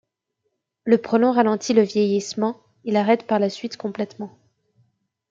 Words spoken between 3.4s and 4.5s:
suite complètement.